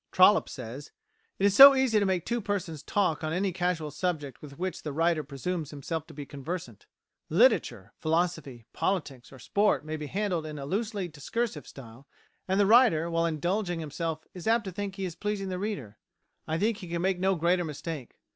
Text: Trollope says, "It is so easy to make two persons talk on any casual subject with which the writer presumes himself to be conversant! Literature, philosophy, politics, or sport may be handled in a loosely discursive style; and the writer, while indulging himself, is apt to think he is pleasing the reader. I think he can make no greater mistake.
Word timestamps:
Trollope 0.11 0.49
says, 0.49 0.89
"It 1.37 1.45
is 1.45 1.55
so 1.55 1.75
easy 1.75 1.99
to 1.99 2.07
make 2.07 2.25
two 2.25 2.41
persons 2.41 2.81
talk 2.81 3.23
on 3.23 3.33
any 3.33 3.51
casual 3.51 3.91
subject 3.91 4.41
with 4.41 4.57
which 4.57 4.81
the 4.81 4.91
writer 4.91 5.23
presumes 5.23 5.69
himself 5.69 6.07
to 6.07 6.13
be 6.15 6.25
conversant! 6.25 6.87
Literature, 7.29 7.93
philosophy, 7.99 8.65
politics, 8.73 9.31
or 9.31 9.37
sport 9.37 9.85
may 9.85 9.97
be 9.97 10.07
handled 10.07 10.47
in 10.47 10.57
a 10.57 10.65
loosely 10.65 11.07
discursive 11.07 11.67
style; 11.67 12.07
and 12.47 12.59
the 12.59 12.65
writer, 12.65 13.11
while 13.11 13.27
indulging 13.27 13.79
himself, 13.79 14.25
is 14.33 14.47
apt 14.47 14.65
to 14.65 14.71
think 14.71 14.95
he 14.95 15.05
is 15.05 15.13
pleasing 15.13 15.49
the 15.49 15.59
reader. 15.59 15.99
I 16.47 16.57
think 16.57 16.77
he 16.77 16.87
can 16.87 17.03
make 17.03 17.19
no 17.19 17.35
greater 17.35 17.63
mistake. 17.63 18.17